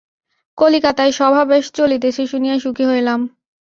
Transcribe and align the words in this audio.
কলিকাতায় 0.57 1.11
সভা 1.11 1.43
বেশ 1.45 1.65
চলিতেছে 1.73 2.23
শুনিয়া 2.27 2.55
সুখী 2.59 2.85
হইলাম। 2.85 3.19